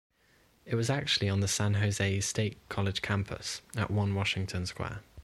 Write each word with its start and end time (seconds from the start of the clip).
It 0.65 0.73
was 0.73 0.89
actually 0.89 1.29
on 1.29 1.41
the 1.41 1.47
San 1.47 1.75
Jose 1.75 2.21
State 2.21 2.57
College 2.69 3.03
campus 3.03 3.61
at 3.75 3.91
One 3.91 4.15
Washington 4.15 4.65
Square. 4.65 5.01